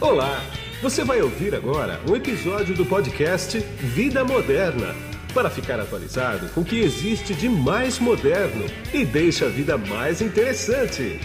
[0.00, 0.40] Olá!
[0.80, 4.94] Você vai ouvir agora um episódio do podcast Vida Moderna
[5.34, 8.64] para ficar atualizado com o que existe de mais moderno
[8.94, 11.18] e deixa a vida mais interessante.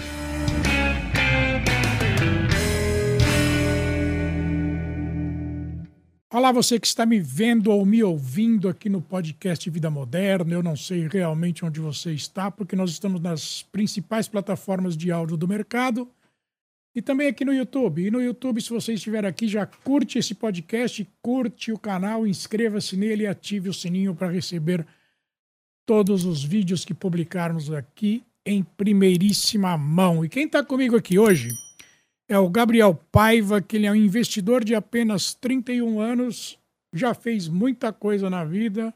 [6.31, 10.51] Olá, você que está me vendo ou me ouvindo aqui no podcast Vida Moderna.
[10.51, 15.37] Eu não sei realmente onde você está, porque nós estamos nas principais plataformas de áudio
[15.37, 16.09] do mercado
[16.95, 18.05] e também aqui no YouTube.
[18.05, 22.95] E no YouTube, se você estiver aqui, já curte esse podcast, curte o canal, inscreva-se
[22.95, 24.85] nele e ative o sininho para receber
[25.85, 30.23] todos os vídeos que publicarmos aqui em primeiríssima mão.
[30.23, 31.49] E quem está comigo aqui hoje
[32.27, 36.57] é o Gabriel Paiva, que ele é um investidor de apenas 31 anos,
[36.93, 38.93] já fez muita coisa na vida,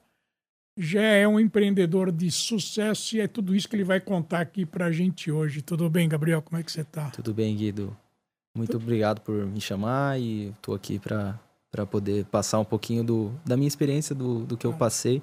[0.77, 4.65] já é um empreendedor de sucesso e é tudo isso que ele vai contar aqui
[4.65, 5.61] para a gente hoje.
[5.61, 6.41] Tudo bem, Gabriel?
[6.41, 7.09] Como é que você está?
[7.09, 7.97] Tudo bem, Guido.
[8.55, 8.83] Muito tudo...
[8.83, 11.39] obrigado por me chamar e estou aqui para
[11.89, 15.21] poder passar um pouquinho do, da minha experiência, do, do que eu passei.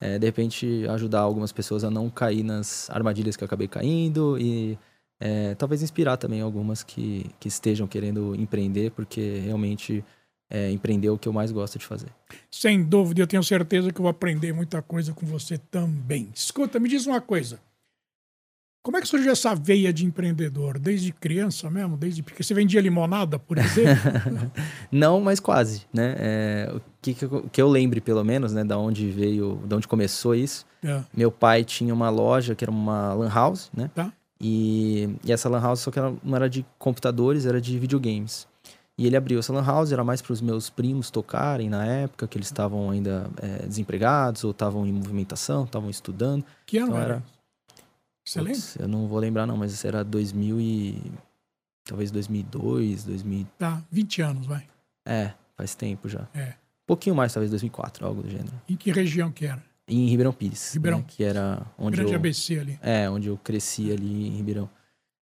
[0.00, 4.36] É, de repente, ajudar algumas pessoas a não cair nas armadilhas que eu acabei caindo
[4.38, 4.78] e
[5.20, 10.04] é, talvez inspirar também algumas que, que estejam querendo empreender, porque realmente
[10.52, 12.08] é, empreender o que eu mais gosto de fazer.
[12.50, 16.28] Sem dúvida, eu tenho certeza que eu vou aprender muita coisa com você também.
[16.34, 17.58] Escuta, me diz uma coisa.
[18.82, 20.78] Como é que surgiu essa veia de empreendedor?
[20.78, 21.96] Desde criança mesmo?
[21.96, 24.50] Desde porque você vendia limonada, por exemplo?
[24.92, 26.16] Não, mas quase, né?
[26.18, 28.62] É, o que, que eu, que, eu, lembre, pelo menos, né?
[28.62, 30.66] Da onde veio, da onde começou isso.
[30.84, 31.00] É.
[31.16, 33.88] Meu pai tinha uma loja que era uma lan house, né?
[33.94, 34.12] Tá.
[34.38, 38.48] E, e essa lan house só que ela não era de computadores, era de videogames.
[39.02, 42.28] E ele abriu essa lan house, era mais para os meus primos tocarem na época,
[42.28, 46.44] que eles estavam ainda é, desempregados ou estavam em movimentação, estavam estudando.
[46.64, 47.22] Que ano então, era?
[48.24, 48.60] Você lembra?
[48.78, 51.02] Eu não vou lembrar não, mas isso era 2000 e...
[51.84, 53.48] Talvez 2002, 2000...
[53.58, 54.68] Tá, 20 anos, vai.
[55.04, 56.28] É, faz tempo já.
[56.32, 56.50] É.
[56.50, 58.52] Um pouquinho mais, talvez 2004, algo do gênero.
[58.68, 59.60] Em que região que era?
[59.88, 60.74] em Ribeirão Pires.
[60.74, 60.98] Ribeirão.
[60.98, 62.78] Né, que era onde Grande eu, ABC ali.
[62.80, 64.70] É, onde eu cresci ali em Ribeirão.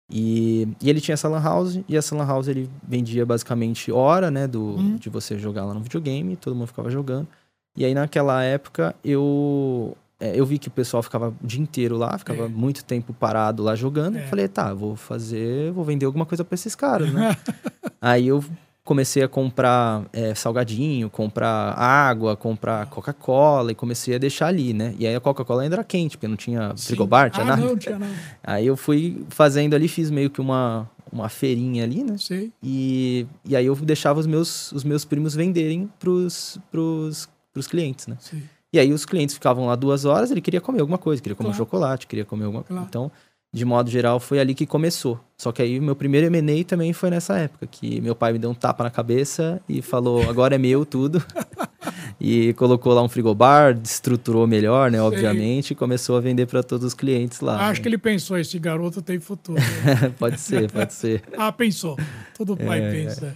[0.10, 4.32] E, e ele tinha essa lan house, e essa lan house ele vendia basicamente hora,
[4.32, 4.96] né, do, hum.
[4.96, 7.28] de você jogar lá no videogame, todo mundo ficava jogando.
[7.76, 11.96] E aí naquela época eu é, eu vi que o pessoal ficava o dia inteiro
[11.96, 12.48] lá, ficava é.
[12.48, 14.18] muito tempo parado lá jogando.
[14.18, 14.28] É.
[14.28, 17.38] Falei, tá, vou fazer, vou vender alguma coisa para esses caras, né?
[18.02, 18.44] aí eu
[18.90, 24.96] comecei a comprar é, salgadinho, comprar água, comprar Coca-Cola e comecei a deixar ali, né?
[24.98, 27.62] E aí a Coca-Cola ainda era quente, porque não tinha frigobar, tinha ah, nada.
[27.62, 28.12] Não, tinha nada.
[28.44, 32.18] Aí eu fui fazendo ali, fiz meio que uma, uma feirinha ali, né?
[32.18, 32.52] Sim.
[32.64, 38.08] E, e aí eu deixava os meus, os meus primos venderem pros, pros, pros clientes,
[38.08, 38.18] né?
[38.20, 38.42] Sim.
[38.74, 41.50] E aí os clientes ficavam lá duas horas, ele queria comer alguma coisa, queria comer
[41.50, 41.62] claro.
[41.62, 42.82] um chocolate, queria comer alguma coisa.
[42.82, 42.88] Claro.
[42.90, 43.12] Então,
[43.52, 45.20] de modo geral, foi ali que começou.
[45.36, 48.40] Só que aí o meu primeiro M&A também foi nessa época, que meu pai me
[48.40, 51.24] deu um tapa na cabeça e falou, agora é meu tudo.
[52.22, 56.86] e colocou lá um frigobar, estruturou melhor, né, obviamente, e começou a vender para todos
[56.86, 57.68] os clientes lá.
[57.68, 57.84] Acho né?
[57.84, 59.60] que ele pensou, esse garoto tem futuro.
[60.20, 61.24] pode ser, pode ser.
[61.36, 61.98] ah, pensou.
[62.38, 62.92] Todo pai é...
[62.92, 63.36] pensa.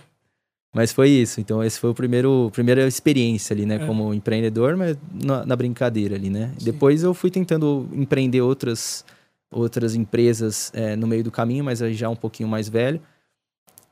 [0.76, 1.40] Mas foi isso.
[1.40, 3.76] Então, esse foi o primeiro primeira experiência ali, né?
[3.76, 3.86] É.
[3.86, 6.52] Como empreendedor, mas na, na brincadeira ali, né?
[6.58, 6.66] Sim.
[6.66, 9.06] Depois eu fui tentando empreender outras
[9.54, 13.02] outras empresas é, no meio do caminho, mas aí já um pouquinho mais velho.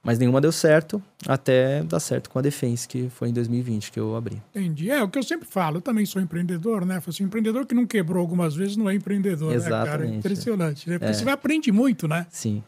[0.03, 3.99] Mas nenhuma deu certo, até dar certo com a Defense, que foi em 2020 que
[3.99, 4.41] eu abri.
[4.49, 4.89] Entendi.
[4.89, 6.99] É o que eu sempre falo, eu também sou empreendedor, né?
[7.05, 9.85] Assim, empreendedor que não quebrou algumas vezes não é empreendedor, Exatamente.
[9.85, 10.07] né, cara?
[10.07, 10.97] Impressionante, né?
[10.97, 11.13] Porque é.
[11.13, 12.25] você aprende muito, né?
[12.31, 12.63] Sim.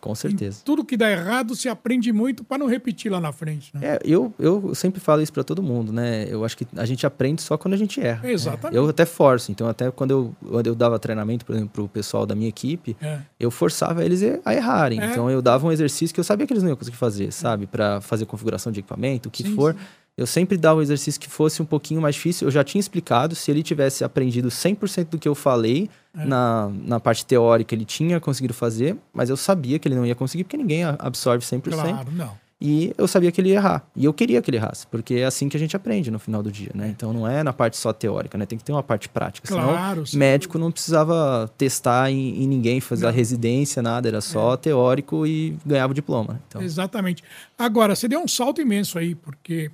[0.00, 0.60] Com certeza.
[0.60, 3.70] Em tudo que dá errado se aprende muito para não repetir lá na frente.
[3.74, 3.80] Né?
[3.82, 6.26] É, eu, eu sempre falo isso para todo mundo, né?
[6.28, 8.22] Eu acho que a gente aprende só quando a gente erra.
[8.22, 8.32] Né?
[8.32, 8.76] Exatamente.
[8.76, 9.52] É, eu até forço.
[9.52, 12.48] Então, até quando eu, quando eu dava treinamento, por exemplo, para o pessoal da minha
[12.48, 13.20] equipe, é.
[13.38, 15.00] eu forçava eles a errarem.
[15.00, 15.06] É.
[15.06, 17.66] Então, eu dava um exercício que eu sabia que eles não iam conseguir fazer, sabe?
[17.66, 19.74] Para fazer configuração de equipamento, o que sim, for.
[19.74, 19.80] Sim
[20.20, 22.46] eu sempre dava um exercício que fosse um pouquinho mais difícil.
[22.46, 26.24] Eu já tinha explicado, se ele tivesse aprendido 100% do que eu falei é.
[26.24, 30.14] na, na parte teórica, ele tinha conseguido fazer, mas eu sabia que ele não ia
[30.14, 31.70] conseguir, porque ninguém absorve 100%.
[31.70, 32.36] Claro, não.
[32.60, 33.86] E eu sabia que ele ia errar.
[33.96, 36.42] E eu queria que ele errasse, porque é assim que a gente aprende no final
[36.42, 36.88] do dia, né?
[36.88, 38.44] Então não é na parte só teórica, né?
[38.44, 39.48] Tem que ter uma parte prática.
[39.48, 43.08] Claro, Senão, médico não precisava testar em, em ninguém, fazer não.
[43.08, 44.08] a residência, nada.
[44.08, 44.56] Era só é.
[44.58, 46.38] teórico e ganhava o diploma.
[46.48, 46.60] Então...
[46.60, 47.24] Exatamente.
[47.58, 49.70] Agora, você deu um salto imenso aí, porque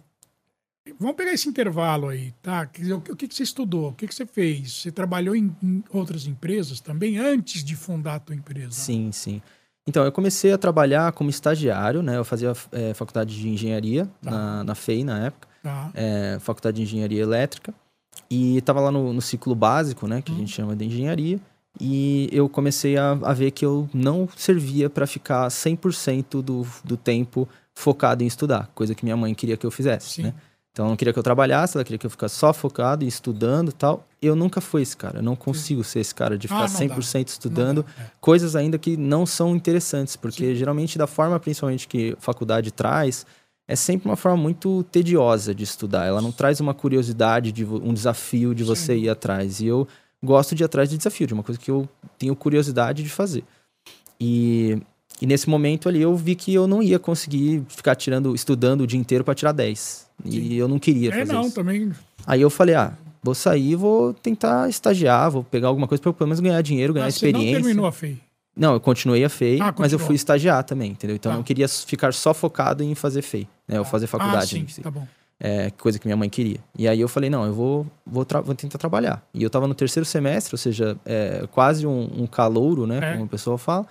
[0.98, 2.68] Vamos pegar esse intervalo aí, tá?
[3.10, 3.90] O que, você estudou?
[3.90, 4.72] O que, você fez?
[4.72, 5.54] Você trabalhou em,
[5.90, 8.72] outras empresas também antes de fundar a tua empresa?
[8.72, 9.42] Sim, sim.
[9.86, 12.16] Então, eu comecei a trabalhar como estagiário, né?
[12.16, 14.30] Eu fazia é, faculdade de engenharia tá.
[14.30, 15.90] na, na FEI na época, tá.
[15.94, 17.74] é, faculdade de engenharia elétrica.
[18.28, 20.22] E estava lá no, no, ciclo básico, né?
[20.22, 20.36] Que hum.
[20.36, 21.38] a gente chama de engenharia.
[21.78, 26.96] E eu comecei a, a ver que eu não servia para ficar 100% do, do
[26.96, 30.22] tempo focado em estudar, coisa que minha mãe queria que eu fizesse, Sim.
[30.22, 30.34] né?
[30.76, 33.08] Então ela não queria que eu trabalhasse, ela queria que eu ficasse só focado e
[33.08, 34.06] estudando e tal.
[34.20, 36.94] Eu nunca fui esse cara, eu não consigo ser esse cara de Ah, ficar dá.
[36.94, 38.11] 100% estudando, Não, é.
[38.20, 43.25] coisas ainda que não são interessantes, porque geralmente da forma principalmente que a faculdade traz,
[43.67, 46.05] é sempre uma forma muito tediosa de estudar.
[46.05, 49.05] Ela não traz uma curiosidade, de um desafio de você Sim.
[49.05, 49.61] ir atrás.
[49.61, 49.88] E eu
[50.23, 51.88] gosto de ir atrás de desafio, de uma coisa que eu
[52.19, 53.44] tenho curiosidade de fazer.
[54.20, 54.78] E,
[55.20, 58.86] e nesse momento ali eu vi que eu não ia conseguir ficar tirando, estudando o
[58.86, 59.78] dia inteiro para tirar 10.
[60.24, 60.28] Sim.
[60.30, 61.54] E eu não queria É, fazer não, isso.
[61.54, 61.92] também.
[62.26, 62.92] Aí eu falei, ah,
[63.22, 67.06] vou sair, vou tentar estagiar, vou pegar alguma coisa para pelo menos ganhar dinheiro, ganhar
[67.06, 67.62] Ah, você não experiência.
[67.62, 68.18] terminou a FEI.
[68.56, 71.16] Não, eu continuei a FEI, Ah, mas eu fui estagiar também, entendeu?
[71.16, 71.34] Então Tá.
[71.34, 73.78] eu não queria ficar só focado em fazer FEI, né?
[73.78, 74.64] Ou fazer faculdade.
[74.66, 75.06] Ah, sim, tá bom.
[75.38, 76.58] É, coisa que minha mãe queria.
[76.78, 79.22] E aí eu falei, não, eu vou, vou, vou tentar trabalhar.
[79.34, 82.98] E eu tava no terceiro semestre, ou seja, é, quase um, um calouro, né?
[83.02, 83.12] É.
[83.12, 83.86] Como o pessoal fala.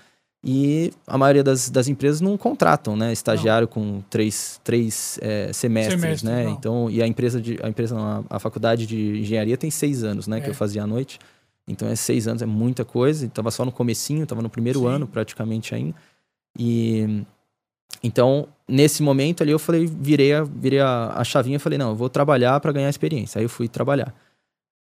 [0.48, 3.12] E a maioria das, das empresas não contratam, né?
[3.12, 6.44] Estagiário com três, três é, semestres, Semestre, né?
[6.44, 6.52] não.
[6.52, 10.04] Então, e a empresa, de, a empresa não, a, a faculdade de engenharia tem seis
[10.04, 10.40] anos, né?
[10.40, 10.50] Que É.
[10.52, 11.18] eu fazia à noite.
[11.68, 13.26] Então, é seis anos, é muita coisa.
[13.26, 14.88] E tava só no comecinho, tava no primeiro Sim.
[14.88, 15.96] ano praticamente ainda.
[16.60, 17.24] E
[18.04, 21.90] então, nesse momento ali, eu falei, virei a, virei a, a chavinha e falei, não,
[21.90, 23.40] eu vou trabalhar para ganhar experiência.
[23.40, 24.14] Aí eu fui trabalhar.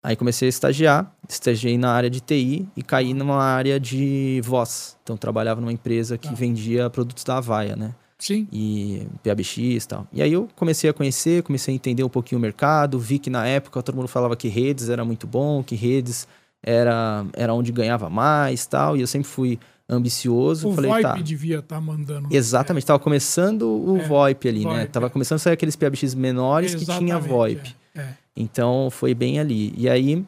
[0.05, 4.95] Aí comecei a estagiar, estagiei na área de TI e caí numa área de voz.
[5.01, 6.35] Então, trabalhava numa empresa que Tá.
[6.35, 7.95] vendia produtos da Avaia, né?
[8.19, 8.47] Sim.
[8.53, 10.07] E PABX e tal.
[10.13, 13.31] E aí eu comecei a conhecer, comecei a entender um pouquinho o mercado, vi que
[13.31, 16.27] na época todo mundo falava que redes era muito bom, que redes
[16.61, 18.95] era, era onde ganhava mais tal.
[18.95, 19.59] E eu sempre fui
[19.89, 20.69] ambicioso.
[20.69, 21.15] O falei, VoIP tá.
[21.15, 22.27] devia estar mandando.
[22.31, 24.71] Exatamente, estava começando o É, VoIP ali, né?
[24.71, 25.09] VoIP, Tava é.
[25.09, 27.75] começando a sair aqueles PBX menores que tinha Exatamente, VoIP.
[27.95, 28.24] É, é.
[28.35, 29.73] Então foi bem ali.
[29.77, 30.25] E aí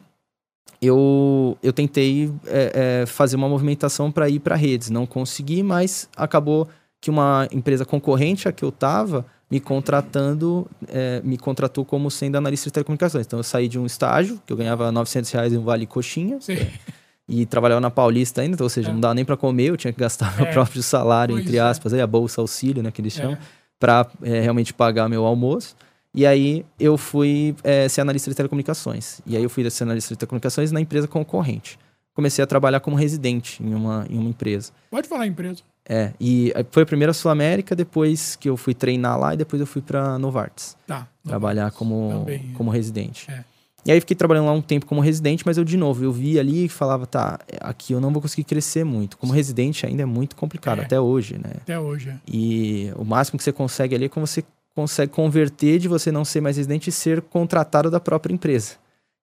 [0.80, 4.90] eu, eu tentei é, é, fazer uma movimentação para ir para redes.
[4.90, 6.68] Não consegui, mas acabou
[7.00, 12.36] que uma empresa concorrente a que eu tava me contratando, é, me contratou como sendo
[12.36, 13.26] analista de telecomunicações.
[13.26, 16.38] Então eu saí de um estágio, que eu ganhava 900 reais em um vale coxinha,
[16.40, 16.58] Sim.
[17.26, 18.92] e trabalhava na Paulista ainda, então, ou seja, É.
[18.92, 20.52] não dava nem para comer, eu tinha que gastar meu É.
[20.52, 21.60] próprio salário, Pois entre é.
[21.60, 23.38] aspas, aí, a bolsa auxílio, né, que eles chamam
[23.80, 25.74] para realmente pagar meu almoço.
[26.14, 29.20] E aí eu fui é, ser analista de telecomunicações.
[29.26, 31.78] E aí eu fui ser analista de telecomunicações na empresa concorrente.
[32.14, 34.72] Comecei a trabalhar como residente em uma, em uma empresa.
[34.90, 35.62] Pode falar empresa.
[35.88, 39.36] É, e aí foi a primeira Sul América, depois que eu fui treinar lá e
[39.36, 41.06] depois eu fui para Novartis, Tá.
[41.24, 42.56] trabalhar como, Também, é.
[42.56, 43.30] como residente.
[43.30, 43.44] É.
[43.86, 46.38] E aí fiquei trabalhando lá um tempo como residente, mas eu de novo, eu vi
[46.38, 49.16] ali e falava, tá, aqui eu não vou conseguir crescer muito.
[49.16, 50.84] Como residente ainda é muito complicado, É.
[50.84, 51.52] até hoje, né?
[51.62, 52.10] Até hoje.
[52.10, 52.16] é.
[52.30, 54.44] E o máximo que você consegue ali é como você
[54.78, 58.76] consegue converter de você não ser mais residente e ser contratado da própria empresa.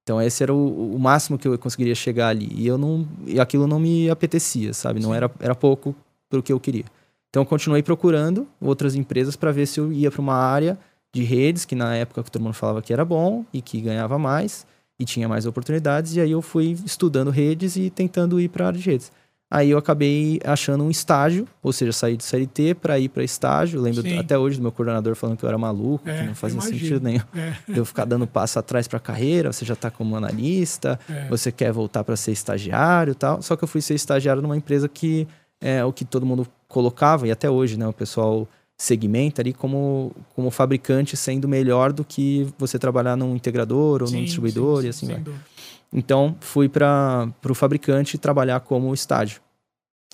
[0.04, 2.50] Então esse era o, o máximo que eu conseguiria chegar ali.
[2.54, 5.00] E eu não, e aquilo não me apetecia, sabe?
[5.00, 5.96] Não era, era pouco
[6.30, 6.84] pelo que eu queria.
[7.30, 10.78] Então eu continuei procurando outras empresas para ver se eu ia para uma área
[11.13, 14.68] de redes que na época todo mundo falava que era bom e que ganhava mais
[15.00, 16.18] e tinha mais oportunidades.
[16.18, 19.10] E aí eu fui estudando redes e tentando ir para a área de redes.
[19.50, 23.80] Aí eu acabei achando um estágio, ou seja, saí do CLT para ir para estágio.
[23.80, 24.18] Lembro Sim.
[24.18, 27.00] até hoje do meu coordenador falando que eu era maluco, É, que não fazia sentido
[27.03, 27.21] nenhum.
[27.36, 31.27] É, Eu ficar dando passo atrás para a carreira, você já está como analista, é.
[31.30, 33.42] você quer voltar para ser estagiário e tal.
[33.42, 35.27] Só que eu fui ser estagiário numa empresa que
[35.62, 37.88] é o que todo mundo colocava, e até hoje, né?
[37.88, 38.47] O pessoal
[38.77, 44.18] segmenta ali como, como fabricante sendo melhor do que você trabalhar num integrador ou Sim,
[44.18, 45.21] num distribuidor sim, e assim sim, vai.
[45.21, 45.44] dúvida.
[45.92, 49.42] Então, fui para o fabricante trabalhar como estágio.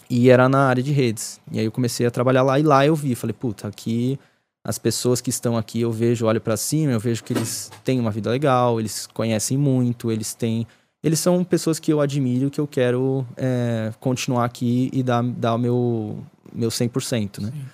[0.10, 1.40] E era na área de redes.
[1.52, 4.20] E aí eu comecei a trabalhar lá e lá eu vi, falei, puta, aqui
[4.64, 8.00] as pessoas que estão aqui, eu vejo, olho para cima, eu vejo que eles têm
[8.00, 10.68] uma vida legal, eles conhecem muito, eles têm
[11.04, 15.56] eles são pessoas que eu admiro, que eu quero é, continuar aqui e dar, dar
[15.56, 16.20] o meu,
[16.54, 17.52] meu 100%, né?
[17.52, 17.66] Sim.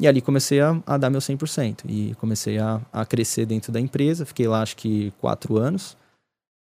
[0.00, 1.80] E ali comecei a, a dar meu 100%.
[1.88, 4.24] E comecei a, a crescer dentro da empresa.
[4.24, 5.96] Fiquei lá, acho que quatro anos.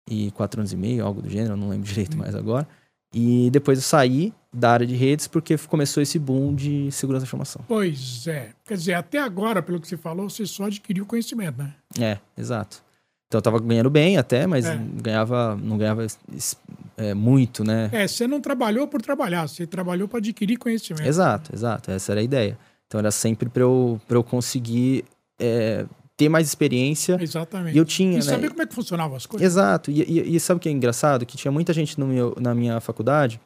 [0.09, 2.21] E quatro anos e meio, algo do gênero, eu não lembro direito Hum.
[2.21, 2.67] mais agora.
[3.15, 7.27] E depois eu saí da área de redes porque começou esse boom de segurança da
[7.29, 7.63] informação.
[7.67, 8.51] Pois é.
[8.65, 11.75] Quer dizer, até agora, pelo que você falou, você só adquiriu conhecimento, né?
[11.99, 12.83] É, exato.
[13.29, 14.77] Então eu tava ganhando bem até, mas É.
[15.03, 16.07] ganhava, não ganhava
[16.97, 17.89] é, muito, né?
[17.93, 21.07] É, você não trabalhou por trabalhar, você trabalhou para adquirir conhecimento.
[21.07, 21.91] Exato, exato.
[21.91, 22.59] Essa era a ideia.
[22.87, 25.05] Então era sempre para eu, pra eu conseguir
[25.41, 25.85] é,
[26.17, 27.19] ter mais experiência.
[27.21, 27.75] Exatamente.
[27.75, 28.23] E eu tinha, E né?
[28.23, 29.47] saber como é que funcionavam as coisas.
[29.47, 29.91] Exato.
[29.91, 31.27] E, e- e sabe o que é engraçado?
[31.27, 33.41] Que tinha muita gente no meu, na minha faculdade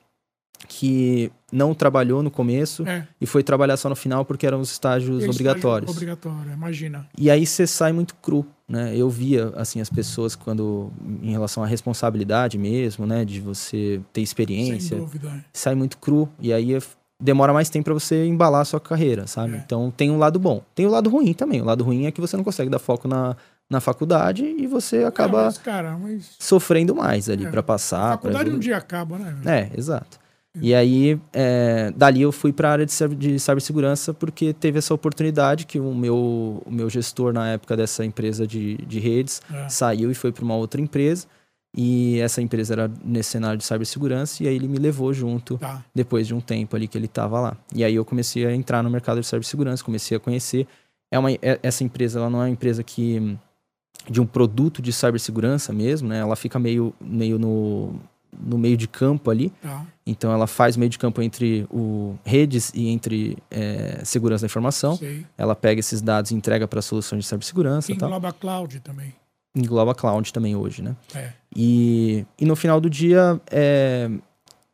[0.69, 4.71] que não trabalhou no começo É, e foi trabalhar só no final porque eram os
[4.71, 5.91] estágios estágio obrigatórios.
[5.91, 7.09] Obrigatório, imagina.
[7.17, 8.95] E aí você sai muito cru, né?
[8.95, 10.93] Eu via, assim, as pessoas quando...
[11.23, 13.25] Em relação à responsabilidade mesmo, né?
[13.25, 14.97] De você ter Sem experiência.
[14.99, 15.29] dúvida.
[15.29, 15.45] é.
[15.53, 16.29] Sai muito cru.
[16.39, 16.73] E aí
[17.21, 19.55] demora mais tempo para você embalar a sua carreira, sabe?
[19.55, 19.57] É.
[19.59, 20.63] Então tem um lado bom.
[20.75, 21.61] Tem o lado ruim também.
[21.61, 23.37] O lado ruim é que você não consegue dar foco na,
[23.69, 27.51] na faculdade e você acaba É, mas, cara, mas sofrendo mais ali É.
[27.51, 28.01] para a passar.
[28.01, 28.61] pra faculdade um evoluir.
[28.65, 29.37] dia acaba, né?
[29.47, 30.19] É, exato.
[30.61, 34.93] E aí, é, dali eu fui para a área de, de cibersegurança porque teve essa
[34.93, 39.69] oportunidade que o meu, o meu gestor na época dessa empresa de, de redes É.
[39.69, 41.27] saiu e foi para uma outra empresa.
[41.77, 45.85] E essa empresa era nesse cenário de cibersegurança e aí ele me levou junto Tá.
[45.95, 47.57] depois de um tempo ali que ele estava lá.
[47.75, 50.67] E aí eu comecei a entrar no mercado de cibersegurança, comecei a conhecer.
[51.13, 53.37] É uma, é- essa empresa, ela não é uma empresa que
[54.09, 56.19] de um produto de cibersegurança mesmo, né?
[56.19, 57.95] Ela fica meio, meio no,
[58.37, 59.53] no meio de campo ali.
[59.63, 59.87] Tá.
[60.05, 64.97] Então ela faz meio de campo entre o redes e entre é, segurança da informação.
[64.97, 65.25] Sei.
[65.39, 68.09] Ela pega esses dados e entrega para soluções de cibersegurança, Que e tal.
[68.09, 69.15] engloba cloud também.
[69.55, 70.97] Engloba cloud também hoje, né?
[71.15, 71.33] É.
[71.55, 74.11] E, e no final do dia, é,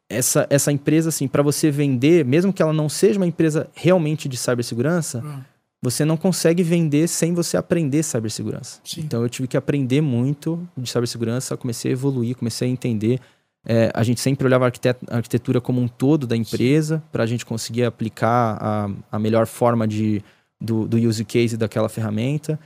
[0.08, 4.28] essa, essa empresa, assim, para você vender, mesmo que ela não seja uma empresa realmente
[4.28, 5.40] de cibersegurança, Ah,
[5.82, 8.80] você não consegue vender sem você aprender cibersegurança.
[8.82, 9.02] Sim.
[9.02, 13.20] Então eu tive que aprender muito de cibersegurança, comecei a evoluir, comecei a entender.
[13.64, 17.44] É, a gente sempre olhava a arquitetura como um todo da empresa para a gente
[17.44, 20.22] conseguir aplicar a, a melhor forma de,
[20.60, 22.58] do, do use case daquela ferramenta.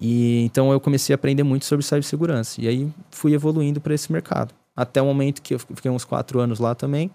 [0.00, 2.60] E então eu comecei a aprender muito sobre cibersegurança.
[2.60, 4.54] E aí fui evoluindo para esse mercado.
[4.74, 7.10] Até o momento que eu fiquei uns quatro anos lá também.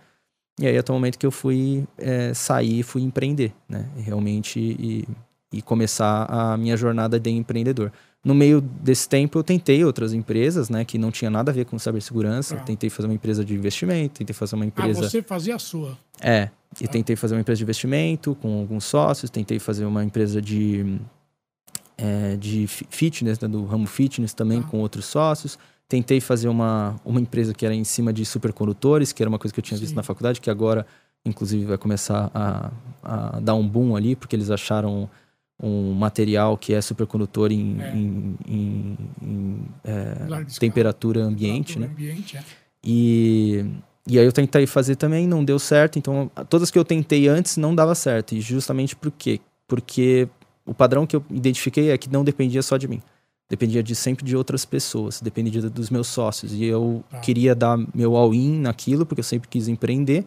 [0.60, 3.88] E aí até o momento que eu fui é, sair e fui empreender, né?
[3.98, 5.08] Realmente e,
[5.54, 7.92] e começar a minha jornada de empreendedor.
[8.24, 10.84] No meio desse tempo eu tentei outras empresas, né?
[10.86, 12.56] Que não tinha nada a ver com cibersegurança.
[12.56, 12.64] Tá.
[12.64, 15.10] Tentei fazer uma empresa de investimento, tentei fazer uma Ah, empresa...
[15.10, 15.98] você fazia a sua.
[16.20, 16.92] É, e Tá.
[16.94, 21.00] tentei fazer uma empresa de investimento com alguns sócios, tentei fazer uma empresa de,
[22.02, 24.68] é, de fi- fitness, né, do ramo fitness também Tá.
[24.70, 25.60] com outros sócios.
[25.88, 29.54] Tentei fazer uma, uma empresa que era em cima de supercondutores, que era uma coisa
[29.54, 29.96] que eu tinha visto Sim.
[29.98, 30.86] na faculdade, que agora,
[31.26, 32.72] inclusive, vai começar a,
[33.04, 35.10] a dar um boom ali, porque eles acharam
[35.62, 37.94] um material que é supercondutor em, É.
[37.96, 41.88] em, em- em, é, temperatura ambiente, né?
[41.88, 42.44] Ambiente, é.
[42.84, 43.64] E,
[44.08, 46.00] e aí eu tentei fazer também, não deu certo.
[46.00, 48.34] Então, todas que eu tentei antes não dava certo.
[48.34, 49.40] E justamente por quê?
[49.68, 50.28] Porque
[50.72, 53.02] o padrão que eu identifiquei é que não dependia só de mim.
[53.50, 56.54] Dependia de sempre de outras pessoas, dependia dos meus sócios.
[56.54, 57.20] E eu Tá.
[57.20, 60.26] queria dar meu all-in naquilo, porque eu sempre quis empreender,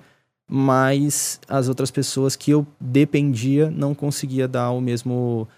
[0.48, 5.48] mas as outras pessoas que eu dependia não conseguia dar o mesmo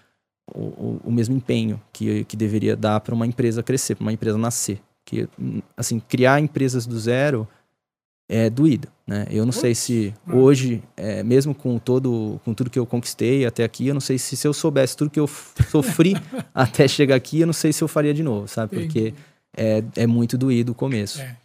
[0.55, 4.13] o, o- o mesmo empenho que, que deveria dar para uma empresa crescer, para uma
[4.13, 4.79] empresa nascer.
[5.03, 5.27] Que,
[5.75, 7.45] assim, criar empresas do zero
[8.29, 9.25] é doído, né?
[9.29, 13.63] Eu não sei se hoje, é, mesmo com todo, com tudo que eu conquistei até
[13.63, 15.29] aqui, eu não sei se se eu soubesse tudo que eu
[15.69, 16.15] sofri
[16.53, 18.75] até chegar aqui, eu não sei se eu faria de novo, sabe?
[18.75, 19.13] Porque
[19.55, 21.21] é, é muito doído o começo.
[21.21, 21.35] É.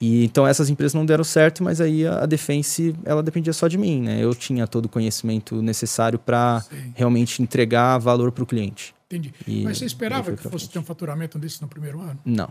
[0.00, 3.68] E então essas empresas não deram certo, mas aí a, a Defense, ela dependia só
[3.68, 4.22] de mim, né?
[4.22, 8.94] Eu tinha todo o conhecimento necessário para realmente entregar valor para o cliente.
[9.06, 9.32] Entendi.
[9.46, 12.18] E Mas você esperava que fosse ter um faturamento desse no primeiro ano?
[12.24, 12.50] Não.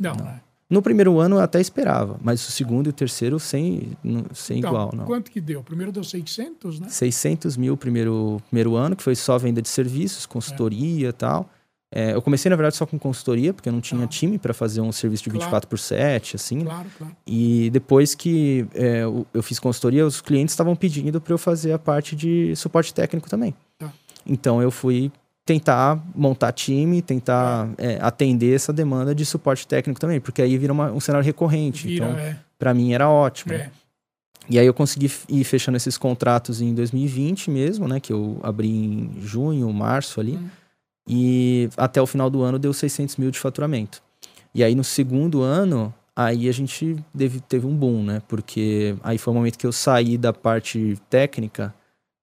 [0.00, 0.24] Não, Não.
[0.24, 0.40] né?
[0.70, 3.92] No primeiro ano eu até esperava, mas o segundo e o terceiro sem,
[4.34, 5.06] sem Então, igual, não.
[5.06, 5.60] Quanto que deu?
[5.60, 6.88] O primeiro deu 600, né?
[6.90, 11.48] 600 mil primeiro, primeiro ano, que foi só venda de serviços, consultoria e tal.
[11.90, 14.06] É, eu comecei, na verdade, só com consultoria, porque eu não tinha Ah.
[14.06, 15.40] time para fazer um serviço de Claro.
[15.46, 16.60] 24 por 7, assim.
[16.62, 17.16] Claro, claro.
[17.26, 21.72] E depois que é, eu eu fiz consultoria, os clientes estavam pedindo para eu fazer
[21.72, 23.54] a parte de suporte técnico também.
[23.78, 23.90] Tá.
[24.26, 25.10] Então eu fui
[25.48, 30.74] tentar montar time, tentar é, atender essa demanda de suporte técnico também, porque aí vira
[30.74, 31.86] uma- um cenário recorrente.
[31.86, 32.38] Vira, então, é.
[32.58, 33.54] para mim era ótimo.
[33.54, 33.70] é.
[34.50, 37.98] E aí eu consegui ir fechando esses contratos em 2020 mesmo, né?
[38.00, 40.36] Que eu abri em junho, março ali.
[40.36, 40.48] Hum.
[41.08, 44.02] E até o final do ano deu 600 mil de faturamento.
[44.54, 48.22] E aí no segundo ano, aí a gente teve, teve um boom, né?
[48.28, 51.74] Porque aí foi o momento que eu saí da parte técnica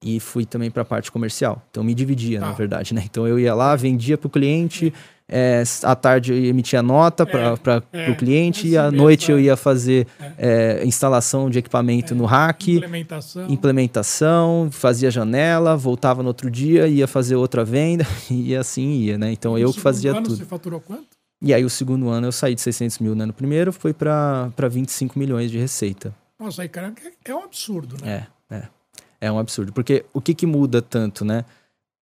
[0.04, 1.62] e fui também para a parte comercial.
[1.72, 2.54] Então me dividia, na Tá.
[2.54, 3.02] verdade, né?
[3.06, 4.94] Então eu ia lá, vendia para o cliente,
[5.28, 9.38] é, à tarde eu emitia nota para é, o cliente e assim à noite eu
[9.38, 9.42] é.
[9.42, 10.06] ia fazer
[10.38, 13.50] é, instalação de equipamento no rack Implementação.
[13.50, 19.32] implementação, fazia janela, voltava no outro dia, ia fazer outra venda e assim ia, né?
[19.32, 20.38] Então No eu que fazia ano tudo.
[20.38, 21.08] Você faturou quanto?
[21.42, 24.52] E aí o segundo ano eu saí de 600 mil né, no primeiro, foi para
[24.70, 26.14] 25 milhões de receita.
[26.40, 26.94] Nossa, aí, cara,
[27.26, 28.28] é é um absurdo, né?
[28.50, 28.64] É, é.
[29.26, 29.74] É um absurdo.
[29.74, 31.44] Porque o que que muda tanto, né?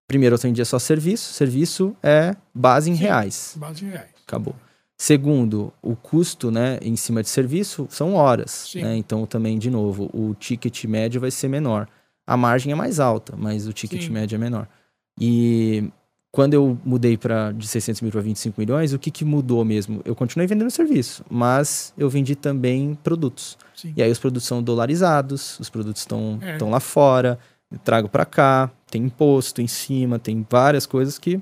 [0.05, 3.01] Primeiro eu atendia só serviço, serviço é base em Sim.
[3.01, 3.55] reais.
[3.57, 4.09] Base em reais.
[4.27, 4.53] Acabou.
[4.97, 8.95] Segundo, o custo, né, em cima de serviço são horas, né?
[8.95, 11.87] Então também, de novo, o ticket médio vai ser menor.
[12.27, 14.09] A margem é mais alta, mas o ticket Sim.
[14.09, 14.67] médio é menor.
[15.19, 15.89] E
[16.33, 20.01] quando eu mudei para de 600 mil para 25 milhões, o que, que mudou mesmo?
[20.03, 23.55] Eu continuei vendendo serviço, mas eu vendi também produtos.
[23.75, 23.93] Sim.
[23.95, 26.57] E aí os produtos são dolarizados, os produtos estão É.
[26.63, 27.37] lá fora,
[27.83, 31.39] trago para cá, tem imposto em cima, tem várias coisas que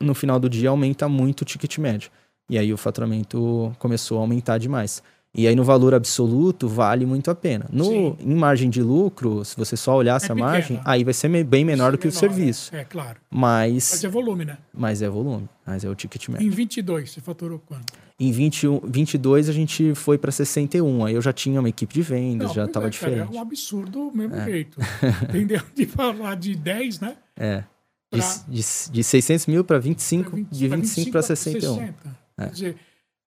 [0.00, 2.08] no final do dia aumenta muito o ticket médio.
[2.48, 5.02] E aí o faturamento começou a aumentar demais.
[5.34, 7.64] E aí no valor absoluto vale muito a pena.
[7.72, 8.16] No, Sim.
[8.20, 10.82] em margem de lucro, se você só olhasse É a margem, pequena.
[10.84, 12.74] aí vai ser bem menor do que o Menor, serviço.
[12.76, 13.18] É, é, claro.
[13.30, 14.58] Mas, Mas é volume, né?
[14.74, 16.46] mas é volume, mas é o ticket médio.
[16.46, 17.94] Em 22, você faturou quanto?
[18.20, 22.02] Em 21, 22 a gente foi para 61, aí eu já tinha uma equipe de
[22.02, 23.34] vendas, já pois estava é, cara, diferente.
[23.34, 24.78] é um absurdo do mesmo jeito.
[25.30, 25.62] Entendeu?
[25.74, 27.16] De falar de 10, né?
[27.36, 27.64] É.
[28.12, 28.62] De, Pra- de,
[28.92, 31.74] de 600 mil para 25, Pra 20 de pra 25 para 61.
[31.74, 31.94] 60.
[32.36, 32.44] É.
[32.44, 32.76] Quer dizer,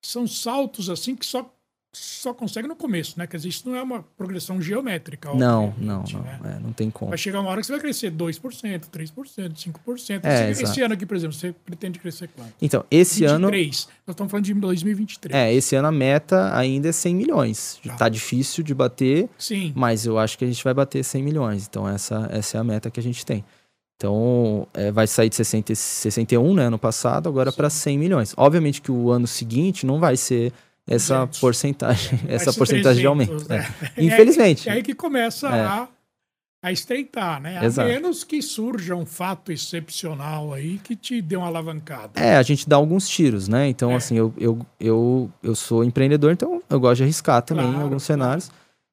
[0.04, 1.52] são saltos assim que só,
[1.96, 3.26] só consegue no começo, né?
[3.26, 5.34] Quer dizer, isso não é uma progressão geométrica.
[5.34, 6.40] Não, obviamente, não, né?
[6.44, 6.50] não.
[6.50, 7.10] É, não tem como.
[7.10, 8.42] Vai chegar uma hora que você vai crescer 2%,
[8.90, 10.20] 3%, 5%.
[10.24, 12.54] É, esse, esse ano aqui, por exemplo, você pretende crescer quanto?
[12.62, 13.48] Então, esse ano.
[13.48, 13.88] 23.
[14.06, 15.34] Nós estamos falando de 2023.
[15.34, 17.80] É, esse ano a meta ainda é 100 milhões.
[17.86, 17.96] Tá.
[17.96, 19.72] Tá difícil de bater, Sim.
[19.76, 21.68] mas eu acho que a gente vai bater 100 milhões.
[21.68, 23.44] Então, essa, essa é a meta que a gente tem.
[23.98, 28.34] Então, é, vai sair de 60, e 61, né, ano passado, agora para 100 milhões.
[28.36, 30.52] Obviamente que o ano seguinte não vai ser
[30.88, 31.40] essa 200.
[31.40, 33.50] porcentagem, Vai essa porcentagem de 300, aumento.
[33.50, 33.68] né?
[33.98, 34.04] é.
[34.04, 34.70] Infelizmente.
[34.70, 35.62] É aí que começa É.
[35.62, 35.88] a,
[36.64, 37.58] a estreitar, né?
[37.60, 37.88] A Exato.
[37.90, 42.20] menos que surja um fato excepcional aí que te dê uma alavancada.
[42.20, 43.68] É, a gente dá alguns tiros, né?
[43.68, 43.96] Então, É.
[43.96, 47.84] assim, eu, eu, eu, eu sou empreendedor, então eu gosto de arriscar também em Claro,
[47.86, 48.22] alguns claro.
[48.22, 48.52] cenários.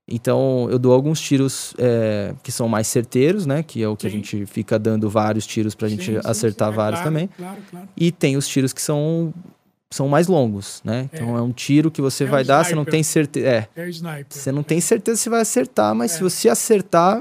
[0.09, 3.63] Então, eu dou alguns tiros é, que são mais certeiros, né?
[3.63, 4.17] Que é o que a Sim.
[4.17, 7.31] gente fica dando vários tiros pra gente Sim, acertar sim, é vários claro, também.
[7.37, 7.89] Claro, claro.
[7.97, 9.33] E tem os tiros que são,
[9.93, 11.09] são mais longos, né?
[11.13, 13.47] Então, é, um tiro que você É vai um dar, você não tem certeza.
[13.47, 14.27] É, É o sniper.
[14.31, 16.17] você não tem certeza se vai acertar, mas É.
[16.17, 17.21] se você acertar,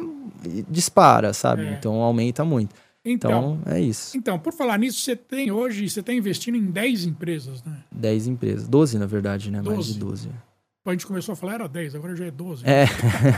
[0.69, 1.63] dispara, sabe?
[1.65, 1.71] É.
[1.73, 2.73] Então, aumenta muito.
[3.03, 4.15] Então, Então, é isso.
[4.15, 7.77] então, por falar nisso, você tem hoje, você está investindo em 10 empresas, né?
[7.91, 8.67] 10 empresas.
[8.67, 9.59] 12, na verdade, né?
[9.61, 10.27] Mais de 12.
[10.27, 10.29] 12.
[10.85, 12.63] A gente começou a falar, era 10, agora já é 12.
[12.65, 12.85] É.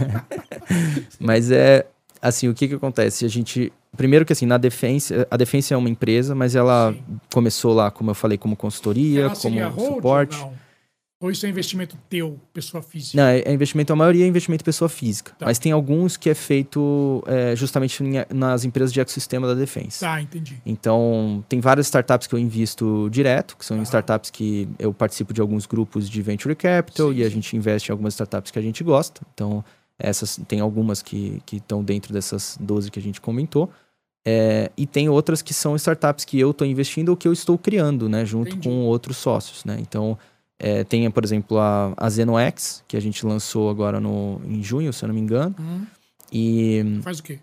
[1.19, 1.85] mas é
[2.23, 3.25] assim, o que que acontece?
[3.25, 7.19] A gente primeiro que assim, na Defense, a Defense é uma empresa, mas ela Sim.
[7.31, 10.37] começou lá, como eu falei, como consultoria, Ela como hold suporte.
[10.39, 10.63] Não?
[11.23, 13.15] ou isso é investimento teu, pessoa física?
[13.15, 15.31] Não, é é investimento, a maioria é investimento pessoa física.
[15.39, 15.45] Tá.
[15.45, 20.01] Mas tem alguns que é feito é, justamente nas empresas de ecossistema da Defense.
[20.01, 20.57] Tá, entendi.
[20.65, 23.83] Então, tem várias startups que eu invisto direto, que são Ah.
[23.83, 27.35] startups que eu participo de alguns grupos de venture capital Sim, e a sim.
[27.35, 29.21] gente investe em algumas startups que a gente gosta.
[29.33, 29.63] Então,
[30.03, 33.69] essas tem algumas que estão dentro dessas 12 que a gente comentou.
[34.25, 37.57] É, e tem outras que são startups que eu estou investindo ou que eu estou
[37.57, 38.69] criando, né, junto Entendi.
[38.69, 39.77] com outros sócios, né?
[39.81, 40.17] Então,
[40.57, 44.93] é, tem, por exemplo, a, a ZenoX, que a gente lançou agora no, em junho,
[44.93, 45.53] se eu não me engano.
[45.59, 45.85] Hum,
[46.31, 47.39] E faz o quê?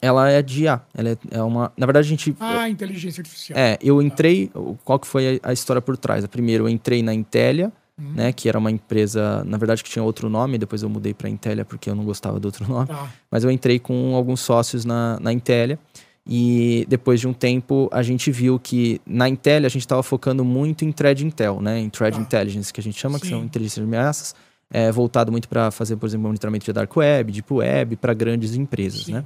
[0.00, 0.82] ela é de IA.
[0.92, 1.72] Ela é, é uma...
[1.76, 2.36] Na verdade, a gente...
[2.40, 3.56] Ah, inteligência artificial.
[3.56, 4.50] É, eu entrei.
[4.84, 6.26] Qual que foi a, a história por trás?
[6.26, 8.32] Primeiro, eu entrei na Intelia, Hum, né?
[8.32, 10.58] Que era uma empresa, na verdade, que tinha outro nome.
[10.58, 12.88] Depois eu mudei para Intelia porque eu não gostava do outro nome.
[12.88, 13.08] Tá.
[13.30, 15.78] Mas eu entrei com alguns sócios na, na Intelia.
[16.26, 20.44] E depois de um tempo, a gente viu que na Intelia a gente estava focando
[20.44, 21.78] muito em Thread Intel, né?
[21.78, 22.22] Em Thread Tá.
[22.22, 23.44] Intelligence, que a gente chama, que são Sim.
[23.44, 24.34] inteligências de ameaças.
[24.70, 28.54] É, voltado muito para fazer, por exemplo, monitoramento de Dark Web, Deep Web, para grandes
[28.54, 29.14] empresas, Sim.
[29.14, 29.24] né?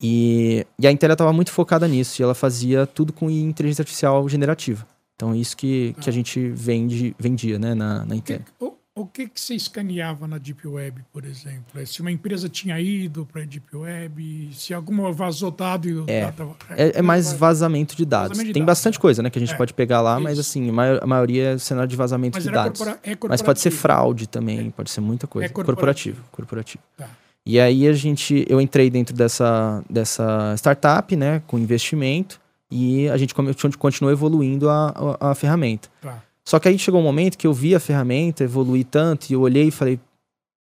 [0.00, 4.28] E, e a Intel estava muito focada nisso, e ela fazia tudo com inteligência artificial
[4.28, 4.86] generativa.
[5.18, 8.40] Então, isso que, que a gente vende, vendia né, na, na O Intel.
[8.60, 11.64] o, o que, que você escaneava na Deep Web, por exemplo?
[11.74, 15.94] É Se uma empresa tinha ido para a Deep Web, se alguma vazou dado e
[15.94, 16.20] o É.
[16.20, 18.28] dado tava- É, é mais vazamento de dados.
[18.28, 19.00] Vazamento de Tem dados, bastante é.
[19.00, 19.56] coisa né, que a gente É.
[19.56, 20.48] pode pegar lá, mas Isso.
[20.50, 22.78] assim, a mai- a maioria é cenário de vazamento Mas de dados.
[22.78, 25.46] corpora, é Mas pode ser fraude também, pode ser muita coisa.
[25.46, 26.22] É corporativo.
[26.30, 26.30] corporativo.
[26.30, 26.84] corporativo.
[26.96, 27.10] Tá.
[27.44, 33.16] E aí a gente, eu entrei dentro dessa, dessa startup, né, com investimento, e a
[33.16, 33.34] gente
[33.78, 35.88] continuou evoluindo a, a, a ferramenta.
[36.00, 36.22] Tá.
[36.44, 39.40] Só que aí chegou um momento que eu vi a ferramenta evoluir tanto, e eu
[39.40, 40.00] olhei e falei,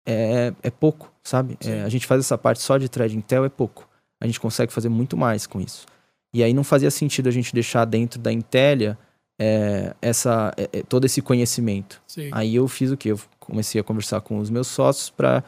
[0.06, 1.58] é, é pouco, sabe?
[1.60, 1.72] Sim.
[1.72, 3.88] É, a gente faz essa parte só de thread Intel, é pouco.
[4.20, 5.86] A gente consegue fazer muito mais com isso.
[6.34, 8.98] E aí não fazia sentido a gente deixar dentro da Intelia
[9.40, 12.02] é, essa, é, é, todo esse conhecimento.
[12.08, 12.30] Sei.
[12.32, 13.12] Aí eu fiz o quê?
[13.12, 15.44] Eu comecei a conversar com os meus sócios para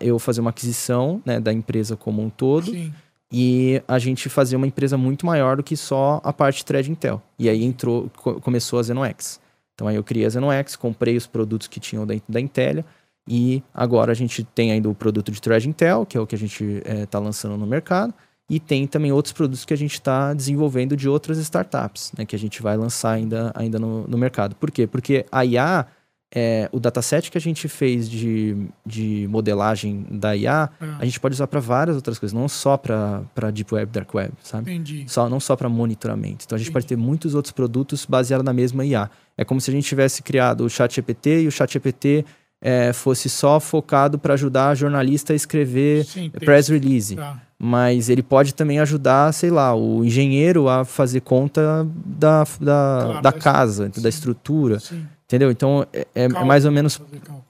[0.00, 2.92] eu fazer uma aquisição né, da empresa como um todo Sim.
[3.36, 7.20] E a gente fazer uma empresa muito maior do que só a parte Thread Intel.
[7.36, 9.40] E aí entrou, co- começou a ZenoX.
[9.74, 12.84] Então aí eu criei a ZenoX, comprei os produtos que tinham dentro da Intelia
[13.28, 16.36] e agora a gente tem ainda o produto de Thread Intel, que é o que
[16.36, 18.14] a gente está lançando no mercado,
[18.48, 22.36] e tem também outros produtos que a gente está desenvolvendo de outras startups, né, que
[22.36, 24.54] a gente vai lançar ainda, ainda no, no mercado.
[24.54, 24.86] Por quê?
[24.86, 25.86] Porque a IA
[26.34, 30.96] é, o dataset que a gente fez de, de modelagem da IA, Ah.
[30.98, 34.32] a gente pode usar para várias outras coisas, não só para Deep Web, Dark Web,
[34.42, 34.72] sabe?
[34.72, 35.04] Entendi.
[35.06, 36.44] Só, não só para monitoramento.
[36.44, 37.06] Então a gente pode ter Entendi.
[37.06, 39.08] muitos outros produtos baseados na mesma IA.
[39.38, 42.24] É como se a gente tivesse criado o ChatGPT e o ChatGPT
[42.60, 47.14] é, fosse só focado para ajudar a jornalista a escrever Sim, press release.
[47.14, 47.40] Tá.
[47.58, 53.12] Mas ele pode também ajudar, sei lá, o engenheiro a fazer conta da, da, Claro,
[53.14, 54.02] da da casa, sim.
[54.02, 54.80] da estrutura.
[54.80, 55.06] Sim.
[55.26, 55.50] Entendeu?
[55.50, 57.00] Então é, é- é mais ou menos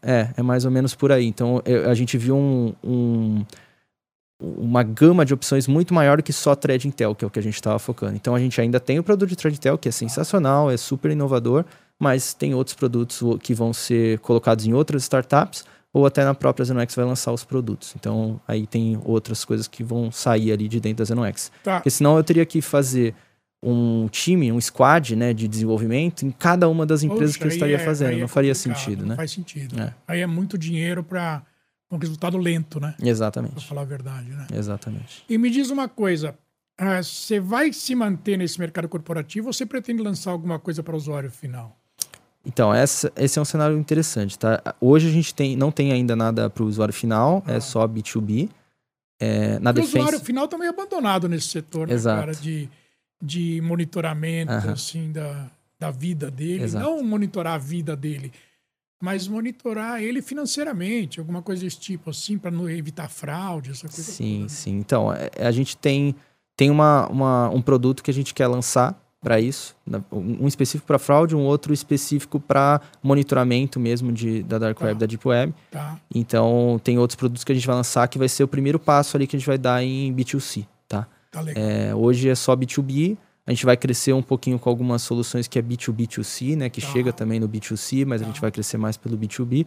[0.03, 1.27] é, é mais ou menos por aí.
[1.27, 3.45] Então, eu- a gente viu um, um-
[4.41, 7.39] uma gama de opções muito maior do que só Thread Intel, que é o que
[7.39, 8.15] a gente estava focando.
[8.17, 11.11] Então, a gente ainda tem o produto de Thread Intel, que é sensacional, é super
[11.11, 11.65] inovador,
[11.99, 16.65] mas tem outros produtos que vão ser colocados em outras startups ou até na própria
[16.65, 17.95] ZenoX vai lançar os produtos.
[17.97, 21.53] Então, aí tem outras coisas que vão sair ali de dentro da ZenoX.
[21.63, 21.77] Tá.
[21.77, 23.15] Porque senão eu teria que fazer
[23.65, 27.49] um time, um squad né, de desenvolvimento em cada uma das empresas Poxa, que eu
[27.49, 28.13] estaria é- fazendo.
[28.19, 29.17] é não faria sentido, não né?
[29.17, 29.81] faz sentido.
[29.81, 29.95] É.
[30.07, 31.43] Aí é muito dinheiro para
[31.91, 32.95] um resultado lento, né?
[33.03, 33.67] Exatamente.
[33.67, 34.47] falar a verdade, né?
[34.53, 35.25] Exatamente.
[35.29, 36.37] E me diz uma coisa,
[36.77, 40.95] ah, você vai se manter nesse mercado corporativo ou você pretende lançar alguma coisa para
[40.95, 41.77] o usuário final?
[42.47, 44.61] Então, essa, esse é um cenário interessante, tá?
[44.81, 47.53] Hoje a gente tem, não tem ainda nada para o usuário final, Ah.
[47.55, 48.51] é só B2B.
[49.21, 50.25] É, na o usuário defesa.
[50.25, 52.21] final também é abandonado nesse setor, né, Exato.
[52.21, 52.35] cara?
[52.35, 52.69] De,
[53.25, 54.73] de monitoramento, Aham.
[54.73, 56.65] assim, da, da vida dele.
[56.65, 56.85] Exato.
[56.85, 58.31] Não monitorar a vida dele,
[59.03, 64.03] mas monitorar ele financeiramente, alguma coisa desse tipo, assim, para não evitar fraude, essa coisa
[64.03, 64.49] Sim, toda.
[64.51, 64.79] sim.
[64.79, 66.15] Então, é- a gente tem,
[66.57, 69.75] tem uma, uma- um produto que a gente quer lançar para isso,
[70.13, 74.85] um específico para fraude, um outro específico para monitoramento mesmo de, da Dark Tá.
[74.85, 75.55] Web, da Deep Web.
[75.71, 78.79] Tá, Então, tem outros produtos que a gente vai lançar que vai ser o primeiro
[78.79, 80.67] passo ali que a gente vai dar em B2C,
[81.35, 81.45] tá?
[81.45, 81.61] tá.
[81.61, 83.17] É, hoje é só B2B.
[83.47, 86.71] A gente vai crescer um pouquinho com algumas soluções que é B2B2C, né?
[86.71, 86.87] Que Tá.
[86.89, 88.31] chega também no B2C, mas a Tá.
[88.31, 89.67] gente vai crescer mais pelo B2B.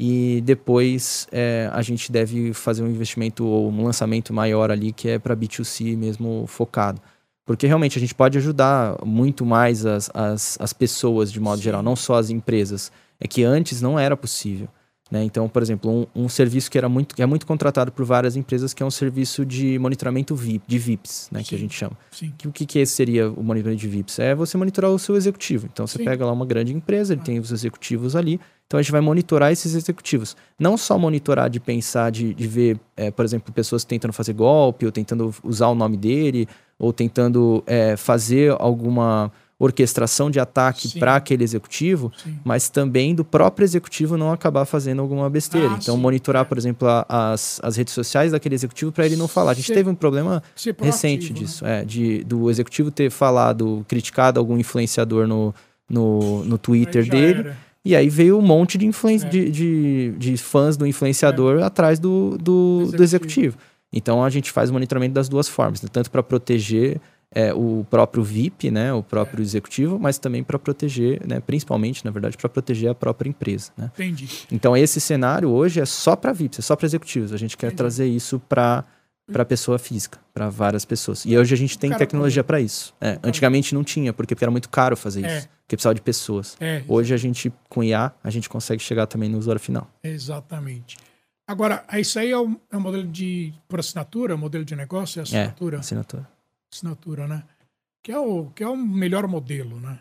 [0.00, 5.08] E depois é, a gente deve fazer um investimento ou um lançamento maior ali que
[5.08, 7.00] é para B2C mesmo focado.
[7.44, 11.64] Porque realmente a gente pode ajudar muito mais as, as, as pessoas de modo Sim.
[11.64, 12.92] geral, não só as empresas.
[13.20, 14.68] É que antes não era possível.
[15.10, 15.24] Né?
[15.24, 18.36] Então, por exemplo, um, um serviço que, era muito, que é muito contratado por várias
[18.36, 21.42] empresas, que é um serviço de monitoramento VIP, de VIPs, né?
[21.42, 21.96] que a gente chama.
[22.10, 22.32] Sim.
[22.36, 24.18] Que, o que, que seria o monitoramento de VIPs?
[24.18, 25.66] É você monitorar o seu executivo.
[25.72, 26.04] Então, você Sim.
[26.04, 27.24] pega lá uma grande empresa, ele Ah.
[27.24, 28.38] tem os executivos ali.
[28.66, 30.36] Então, a gente vai monitorar esses executivos.
[30.58, 34.84] Não só monitorar de pensar, de, de ver, é, por exemplo, pessoas tentando fazer golpe,
[34.84, 36.46] ou tentando usar o nome dele,
[36.78, 42.38] ou tentando é, fazer alguma orquestração de ataque para aquele executivo, Sim.
[42.44, 45.68] mas também do próprio executivo não acabar fazendo alguma besteira.
[45.72, 46.44] Ah, então, sim, monitorar, é.
[46.44, 49.50] por exemplo, a- as, as redes sociais daquele executivo para ele não falar.
[49.50, 51.38] A gente Ser- teve um problema Ser recente né?
[51.40, 55.52] disso, é, de, do executivo ter falado, criticado algum influenciador no,
[55.90, 57.56] no, no Twitter dele, era.
[57.84, 59.14] e aí veio um monte de, É.
[59.28, 63.02] de, de, de fãs do influenciador atrás do, do, do Executivo.
[63.02, 63.58] executivo.
[63.92, 65.88] Então a gente faz monitoramento das duas formas, né?
[65.90, 67.00] tanto para proteger
[67.34, 69.02] é, o próprio VIP, né, o É.
[69.02, 73.70] próprio executivo, mas também para proteger, né, principalmente, na verdade, para proteger a própria empresa.
[73.76, 73.90] Né?
[73.94, 74.28] Entendi.
[74.50, 77.32] Então esse cenário hoje é só para VIPs, é só para executivos.
[77.32, 77.76] A gente quer Entendi.
[77.78, 78.84] trazer isso para
[79.30, 81.26] para pessoa física, para várias pessoas.
[81.26, 82.94] E hoje a gente tem Cara, tecnologia para isso.
[82.98, 85.36] É, antigamente não tinha, porque era muito caro fazer É.
[85.36, 86.56] isso, porque precisava de pessoas.
[86.58, 89.86] É, Hoje a gente com IA a gente consegue chegar também no usuário final.
[90.02, 90.96] exatamente.
[91.46, 95.18] Agora, isso aí é um, é um modelo de por assinatura, um modelo de negócio,
[95.20, 96.26] é assinatura, Assinatura.
[96.72, 97.42] Assinatura, né?
[98.02, 99.98] Que é o que é o melhor modelo, né?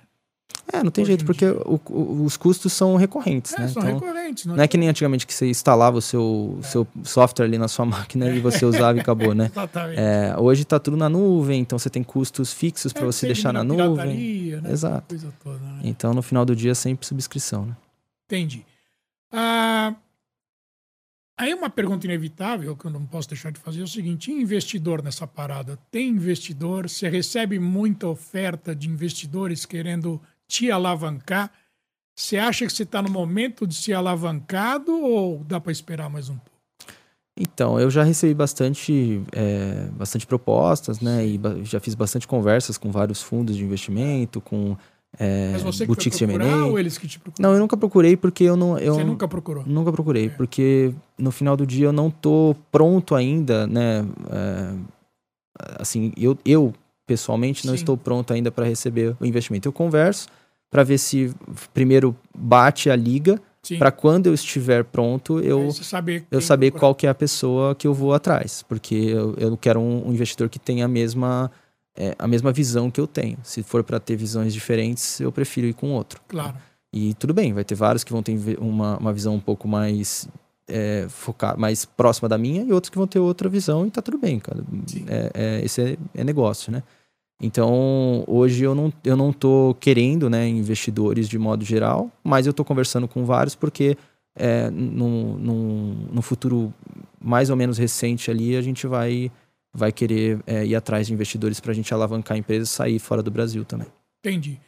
[0.71, 3.67] É, não tem Hoje jeito, porque o- o- os custos são recorrentes, É, né?
[3.69, 7.45] são Então, recorrentes, não é que nem antigamente que você instalava o seu, seu software
[7.45, 7.85] ali na sua
[8.17, 9.45] máquina e você usava e acabou, né?
[9.53, 9.99] Exatamente.
[9.99, 13.53] É, hoje está tudo na nuvem, então você tem custos fixos para É, você deixar
[13.53, 14.59] na nuvem.
[14.61, 14.71] né?
[14.71, 15.15] Exato.
[15.41, 15.81] Toda, né?
[15.85, 17.75] Então no final do dia é sempre subscrição, né?
[18.25, 18.65] Entendi.
[19.31, 19.95] Ah,
[21.37, 25.03] aí uma pergunta inevitável que eu não posso deixar de fazer é o seguinte: investidor
[25.03, 25.77] nessa parada?
[25.91, 26.89] Tem investidor?
[26.89, 31.51] Você recebe muita oferta de investidores querendo te alavancar?
[32.15, 36.29] Você acha que você está no momento de ser alavancado ou dá para esperar mais
[36.29, 36.57] um pouco?
[37.39, 41.23] Então, eu já recebi bastante, é, bastante propostas, né?
[41.23, 44.75] E já fiz bastante conversas com vários fundos de investimento, com
[45.19, 47.49] é, Mas você que foi boutiques de procurar ou eles que te procuraram?
[47.49, 48.77] Não, eu nunca procurei porque eu não...
[48.77, 49.63] Eu Você nunca procurou?
[49.65, 50.29] Nunca procurei, É.
[50.29, 54.05] porque no final do dia eu não tô pronto ainda, né?
[54.29, 54.73] É,
[55.79, 56.73] assim, eu, eu
[57.05, 57.79] pessoalmente não Sim.
[57.79, 59.67] estou pronto ainda para receber o investimento.
[59.67, 60.27] Eu converso
[60.69, 61.33] para ver se
[61.73, 63.41] primeiro bate a liga,
[63.79, 66.79] para quando eu estiver pronto eu saber eu saber procurar.
[66.79, 70.13] qual que é a pessoa que eu vou atrás, porque eu, eu quero um, um
[70.13, 71.51] investidor que tenha a mesma
[71.97, 73.37] é, a mesma visão que eu tenho.
[73.43, 76.21] Se for para ter visões diferentes, eu prefiro ir com outro.
[76.27, 76.55] Claro.
[76.93, 80.29] E tudo bem, vai ter vários que vão ter uma, uma visão um pouco mais
[80.67, 84.01] é, focar mais próxima da minha e outros que vão ter outra visão e tá
[84.01, 84.63] tudo bem, cara.
[85.07, 86.83] É, é, esse é, é, negócio, né?
[87.41, 92.53] Então, hoje eu não, eu não tô querendo, né, investidores de modo geral, mas eu
[92.53, 93.95] tô conversando com vários porque
[94.35, 96.73] é, no, no, no futuro
[97.21, 99.31] mais ou menos recente ali, a gente vai,
[99.77, 102.99] vai querer é, ir atrás de investidores para a gente alavancar a empresa e sair
[102.99, 103.87] fora do Brasil também.
[104.19, 104.59] Entendi.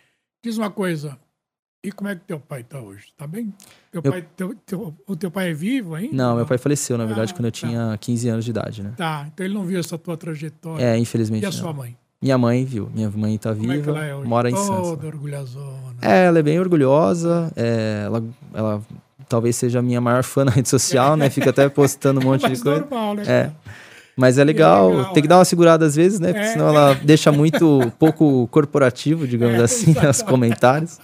[0.44, 1.18] Diz uma coisa,
[1.84, 3.06] e como é que teu pai está hoje?
[3.08, 3.52] Está bem?
[3.92, 6.16] Teu pai, teu, teu, o teu pai é vivo ainda?
[6.16, 7.58] Não, meu pai faleceu, na verdade, ah, quando eu tá.
[7.58, 8.94] tinha 15 anos de idade, né?
[8.96, 10.84] Tá, então ele não viu essa tua trajetória.
[10.84, 11.44] É, infelizmente.
[11.44, 11.58] E a não.
[11.58, 11.98] sua mãe?
[12.22, 12.90] Minha mãe viu.
[12.94, 13.82] Minha mãe está viva.
[13.82, 14.28] Como é ela é hoje?
[14.28, 15.96] Mora em Toda orgulhosona.
[16.02, 17.52] É, ela é bem orgulhosa.
[17.56, 18.82] É, ela, ela
[19.30, 21.30] talvez seja a minha maior fã na rede social, né?
[21.30, 22.82] Fica até postando um monte de coisa.
[22.82, 23.24] Normal, né?
[23.26, 23.52] É.
[24.20, 25.30] Mas é legal, é legal tem que é.
[25.30, 26.34] dar uma segurada às vezes, né?
[26.34, 26.52] Porque é.
[26.52, 31.00] senão ela deixa muito pouco corporativo, digamos é, assim, nos comentários.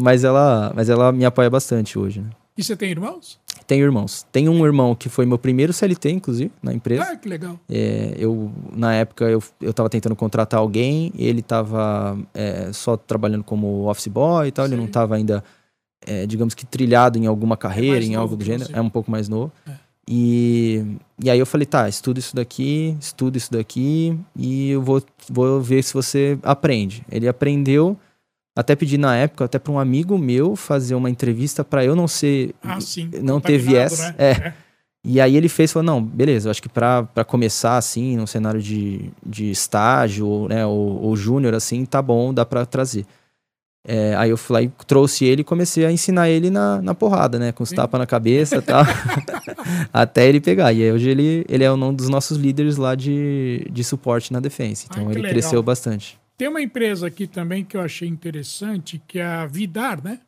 [0.00, 2.30] Mas, ela, mas ela me apoia bastante hoje, né?
[2.56, 3.38] E você tem irmãos?
[3.66, 4.26] Tenho irmãos.
[4.30, 7.02] Tem um irmão que foi meu primeiro CLT, inclusive, na empresa.
[7.02, 7.58] Ah, que legal.
[7.68, 13.42] É, eu, na época, eu, eu tava tentando contratar alguém, ele tava é, só trabalhando
[13.42, 14.72] como office boy e tal, Sim.
[14.72, 15.42] ele não tava ainda,
[16.06, 18.70] é, digamos que, trilhado em alguma carreira, em algo do gênero.
[18.72, 19.50] É um pouco mais novo.
[20.08, 20.84] E,
[21.22, 25.60] e aí eu falei, tá, estuda isso daqui, estuda isso daqui e eu vou, vou
[25.60, 27.04] ver se você aprende.
[27.10, 27.98] Ele aprendeu
[28.56, 32.06] até pedi na época, até para um amigo meu fazer uma entrevista para eu não
[32.06, 32.54] ser.
[32.62, 33.10] Ah, sim.
[33.20, 33.98] Não ter viés.
[33.98, 34.14] Né?
[34.16, 34.30] É.
[34.30, 34.54] é.
[35.06, 38.62] E aí ele fez, falou, não, beleza, eu acho que para começar assim, num cenário
[38.62, 43.04] de, de estágio, né, ou, ou júnior, assim, tá bom, dá para trazer.
[43.86, 46.94] É, aí eu fui lá e trouxe ele e comecei a ensinar ele na, na
[46.94, 47.52] porrada, né?
[47.52, 48.82] Com os tapas na cabeça e tal.
[49.92, 50.72] até ele pegar.
[50.72, 54.86] E hoje ele, ele é um dos nossos líderes lá de, de suporte na defesa.
[54.90, 55.32] Então ele legal.
[55.32, 56.18] cresceu bastante.
[56.36, 60.18] Tem uma empresa aqui também que eu achei interessante, que é a Vidar, né?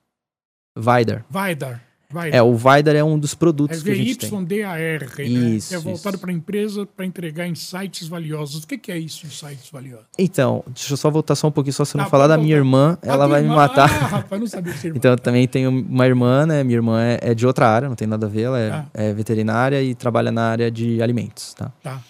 [0.77, 1.25] Vidar.
[1.31, 1.83] Vidar.
[2.31, 4.31] É, o Vidar é um dos produtos é que a gente tem.
[4.31, 4.79] VYDAR,
[5.19, 5.25] né?
[5.25, 8.63] Isso, é voltado para a empresa para entregar insights valiosos.
[8.63, 10.07] O que, que é isso, insights valiosos?
[10.17, 12.39] Então, deixa eu só voltar só um pouquinho, só se eu não ah, falar da
[12.39, 13.55] minha irmã, ah, ela vai irmã?
[13.55, 13.91] me matar.
[13.91, 14.99] Ah, rapaz, não sabia ser irmã.
[14.99, 16.63] então, eu também tenho uma irmã, né?
[16.63, 18.87] Minha irmã é, é, de outra área, não tem nada a ver, ela é, ah.
[18.95, 21.73] é veterinária e trabalha na área de alimentos, tá?
[21.83, 22.01] Tá.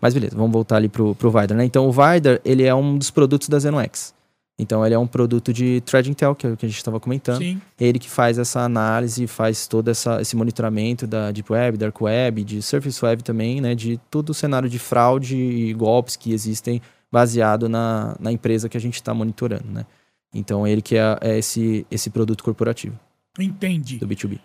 [0.00, 1.64] Mas beleza, vamos voltar ali pro, pro Vidar, né?
[1.64, 4.14] Então o Vidar, ele é um dos produtos da ZenoX.
[4.58, 7.00] Então ele é um produto de Thread Intel, que é o que a gente estava
[7.00, 7.38] comentando.
[7.38, 7.60] Sim.
[7.80, 12.44] Ele que faz essa análise, faz todo essa, esse monitoramento da Deep Web, Dark Web,
[12.44, 13.74] de Surface Web também, né?
[13.74, 18.76] De todo o cenário de fraude e golpes que existem baseado na, na empresa que
[18.76, 19.86] a gente está monitorando, né?
[20.34, 22.98] Então ele que é, é, esse, esse produto corporativo.
[23.38, 23.98] Entendi.
[23.98, 24.38] Do B2B.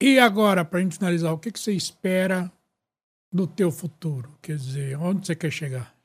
[0.00, 2.50] E agora, para a gente finalizar, o que, que você espera
[3.32, 4.30] do teu futuro?
[4.42, 5.95] Quer dizer, onde você quer chegar?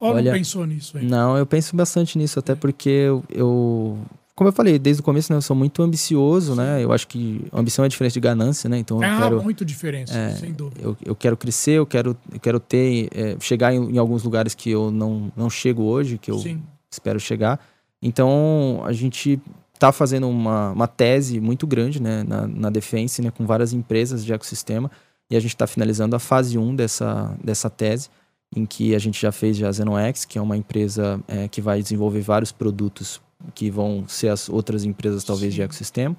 [0.00, 1.04] Ou Olha, não pensou nisso aí?
[1.04, 3.98] Não, eu penso bastante nisso, até porque eu, eu,
[4.34, 6.64] como eu falei desde o começo, né, eu sou muito ambicioso, né?
[6.64, 6.70] Sim.
[6.70, 6.84] né?
[6.84, 8.78] Eu acho que ambição é diferente de ganância, né?
[8.78, 10.80] Então é, eu quero, muito diferença, é, sem dúvida.
[10.80, 14.54] Eu, eu quero crescer, eu quero, eu quero ter, é, chegar em, em, alguns lugares
[14.54, 16.62] que eu não, não chego hoje, que eu Sim.
[16.90, 17.58] espero chegar.
[18.00, 19.40] Então a gente
[19.74, 24.24] está fazendo uma, uma tese muito grande, né, na, na Defense, né, com várias empresas
[24.24, 24.90] de ecossistema
[25.30, 28.08] e a gente está finalizando a fase 1 dessa, dessa tese,
[28.54, 31.60] em que a gente já fez já a ZenoX, que é uma empresa é, que
[31.60, 33.20] vai desenvolver vários produtos
[33.54, 35.56] que vão ser as outras empresas talvez Sim.
[35.56, 36.16] de ecossistema.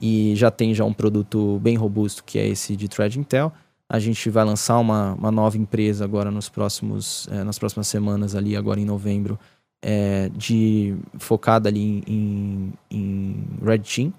[0.00, 3.52] E já tem já um produto bem robusto, que é esse de Thread Intel.
[3.88, 8.34] A gente vai lançar uma, uma nova empresa agora nos próximos, é, nas próximas semanas
[8.34, 9.38] ali, agora em novembro,
[9.82, 14.12] é, de focada ali em, em, em Red Team,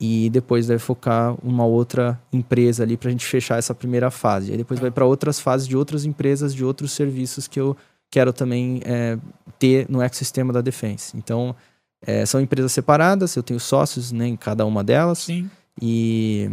[0.00, 4.52] e depois deve focar uma outra empresa ali para a gente fechar essa primeira fase.
[4.52, 7.76] Aí depois vai para outras fases de outras empresas, de outros serviços que eu
[8.10, 9.18] quero também é,
[9.58, 11.16] ter no ecossistema da Defense.
[11.16, 11.54] Então,
[12.00, 15.18] é, são empresas separadas, eu tenho sócios né, em cada uma delas.
[15.18, 15.50] Sim.
[15.80, 16.48] E,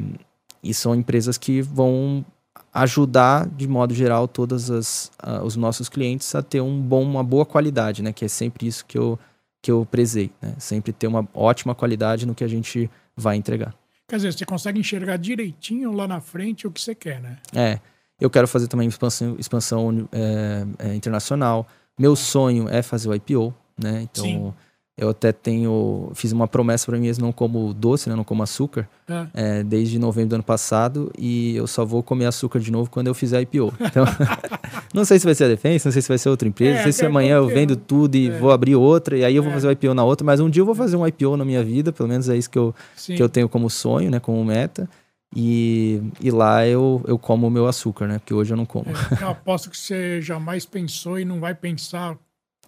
[0.63, 2.25] e são empresas que vão
[2.73, 8.03] ajudar, de modo geral, todos os nossos clientes a ter um bom, uma boa qualidade,
[8.03, 8.11] né?
[8.11, 9.17] Que é sempre isso que eu,
[9.65, 10.29] que eu prezei.
[10.39, 10.53] Né?
[10.59, 13.73] Sempre ter uma ótima qualidade no que a gente vai entregar.
[14.07, 17.39] Quer dizer, você consegue enxergar direitinho lá na frente o que você quer, né?
[17.51, 17.79] É.
[18.21, 21.67] Eu quero fazer também expansão, expansão é, é, internacional.
[21.97, 24.03] Meu sonho é fazer o IPO, né?
[24.03, 24.53] Então, Sim.
[24.97, 26.09] Eu até tenho.
[26.15, 28.15] Fiz uma promessa para mim mesmo, não como doce, né?
[28.15, 28.87] Não como açúcar.
[29.09, 29.27] É.
[29.33, 31.11] É, desde novembro do ano passado.
[31.17, 33.73] E eu só vou comer açúcar de novo quando eu fizer IPO.
[33.81, 34.05] Então,
[34.93, 36.71] não sei se vai ser a defesa, não sei se vai ser outra empresa.
[36.71, 38.39] É, não sei se amanhã eu vendo tudo e é.
[38.39, 39.17] vou abrir outra.
[39.17, 39.55] E aí eu vou é.
[39.55, 40.25] fazer o IPO na outra.
[40.25, 41.91] Mas um dia eu vou fazer um IPO na minha vida.
[41.91, 44.21] Pelo menos é isso que eu, que eu tenho como sonho, né?
[44.21, 44.89] Como meta.
[45.35, 48.19] E, e lá eu, eu como o meu açúcar, né?
[48.19, 48.85] Porque hoje eu não como.
[48.89, 52.17] É, eu aposto que você jamais pensou e não vai pensar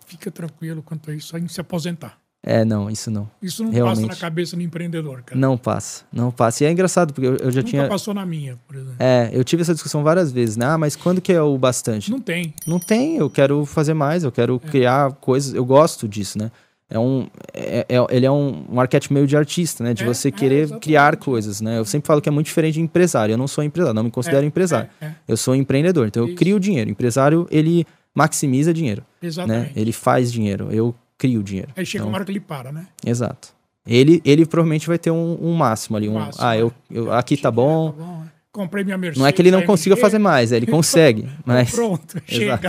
[0.07, 2.17] fica tranquilo quanto a isso, em se aposentar.
[2.43, 3.29] É, não, isso não.
[3.41, 4.07] Isso não Realmente.
[4.07, 5.39] passa na cabeça do empreendedor, cara.
[5.39, 6.63] Não passa, não passa.
[6.63, 7.87] E é engraçado, porque eu, eu já Nunca tinha.
[7.89, 8.95] passou na minha, por exemplo.
[8.99, 10.65] É, eu tive essa discussão várias vezes, né?
[10.65, 12.09] Ah, mas quando que é o bastante?
[12.09, 12.53] Não tem.
[12.65, 16.49] Não tem, eu quero fazer mais, eu quero criar coisas, eu gosto disso, né?
[16.89, 19.93] É um, é, é- ele é um, um arquétipo meio de artista, né?
[19.93, 21.79] De É, você é, querer criar coisas, né?
[21.79, 23.33] Eu sempre falo que é muito diferente de empresário.
[23.33, 24.89] Eu não sou empresário, não me considero É, empresário.
[25.01, 25.15] é, é.
[25.27, 26.37] Eu sou empreendedor, então eu Isso.
[26.37, 26.89] crio dinheiro.
[26.89, 27.85] Empresário, ele
[28.17, 29.27] maximiza dinheiro, né?
[29.27, 29.71] Exatamente.
[29.75, 31.69] Ele faz dinheiro, eu crio dinheiro.
[31.75, 32.87] Aí chega Então, uma hora que ele para, né?
[33.05, 33.49] Exato.
[33.85, 36.09] Ele, ele provavelmente vai ter um, um máximo ali.
[36.09, 36.73] Um, Máximo, ah, eu, né?
[36.99, 37.91] eu- aqui tá bom.
[37.91, 38.27] Tá bom, é.
[38.51, 39.19] Comprei minha Mercedes.
[39.19, 41.29] Não é que ele não consiga fazer mais, é, ele consegue.
[41.45, 42.59] Mas Pronto, chega.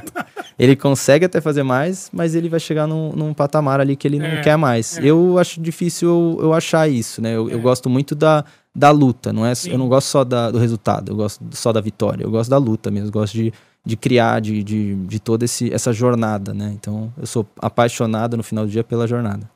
[0.59, 4.19] ele consegue até fazer mais, mas ele vai chegar num, num patamar ali que ele
[4.19, 4.99] não É, quer mais.
[4.99, 5.05] é.
[5.05, 7.35] Eu acho difícil eu, eu achar isso, né?
[7.35, 7.63] Eu, eu É.
[7.63, 9.55] gosto muito da, da luta, não é?
[9.55, 9.71] Sim.
[9.71, 12.23] Eu não gosto só da- do resultado, eu gosto só da vitória.
[12.23, 13.51] Eu gosto da luta mesmo, eu gosto de,
[13.89, 16.71] de criar, de, de, de toda esse, essa jornada, né?
[16.75, 19.51] Então, eu sou apaixonado no final do dia pela jornada.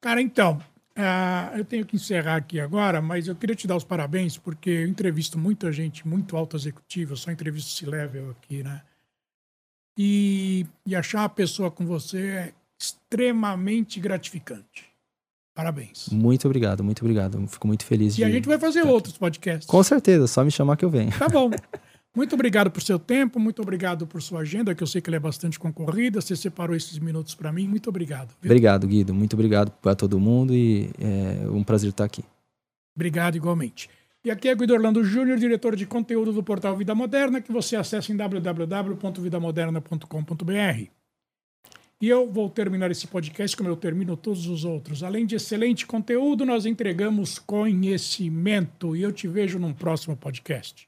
[0.00, 0.58] Cara, então,
[0.96, 4.70] ah, eu tenho que encerrar aqui agora, mas eu queria te dar os parabéns, porque
[4.70, 8.80] eu entrevisto muita gente muito alta executiva, eu só entrevisto C-level aqui, né?
[9.98, 14.86] E, e achar uma pessoa com você é extremamente gratificante.
[15.54, 16.08] Parabéns.
[16.10, 17.46] Muito obrigado, muito obrigado.
[17.48, 18.24] Fico muito feliz E de...
[18.24, 19.66] a gente vai fazer outros podcasts.
[19.66, 21.10] Com certeza, só me chamar que eu venho.
[21.18, 21.50] Tá bom.
[22.16, 25.16] Muito obrigado por seu tempo, muito obrigado por sua agenda, que eu sei que ela
[25.16, 26.20] é bastante concorrida.
[26.20, 27.68] Você separou esses minutos para mim.
[27.68, 28.34] Muito obrigado.
[28.40, 28.50] viu?
[28.50, 29.14] Obrigado, Guido.
[29.14, 32.24] Muito obrigado para todo mundo e é um prazer estar aqui.
[32.96, 33.88] Obrigado igualmente.
[34.24, 37.76] E aqui é Guido Orlando Júnior, diretor de conteúdo do portal Vida Moderna, que você
[37.76, 40.90] acessa em www.vidamoderna.com.br.
[42.00, 45.02] E eu vou terminar esse podcast como eu termino todos os outros.
[45.02, 48.96] Além de excelente conteúdo, nós entregamos conhecimento.
[48.96, 50.87] E eu te vejo num próximo podcast.